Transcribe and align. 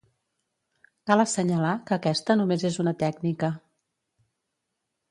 Cal 1.11 1.21
assenyalar 1.25 1.75
que 1.91 1.99
aquesta 1.99 2.37
només 2.41 2.67
és 2.71 2.81
una 2.87 2.95
tècnica. 3.05 3.53